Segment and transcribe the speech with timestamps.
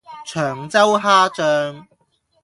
[0.25, 1.85] 長洲蝦醬